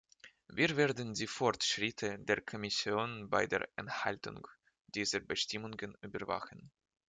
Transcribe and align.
Wir 0.47 0.77
werden 0.77 1.13
die 1.13 1.27
Fortschritte 1.27 2.17
der 2.17 2.41
Kommission 2.41 3.29
bei 3.29 3.45
der 3.45 3.69
Einhaltung 3.75 4.47
dieser 4.87 5.19
Bestimmungen 5.19 5.95
überwachen. 6.01 6.71